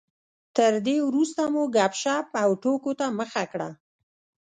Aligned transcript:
تر 0.55 0.73
دې 0.85 0.97
وروسته 1.07 1.41
مو 1.53 1.63
ګپ 1.75 1.93
شپ 2.01 2.27
او 2.43 2.49
ټوکو 2.61 2.91
ته 2.99 3.05
مخه 3.19 3.43
کړه. 3.51 3.69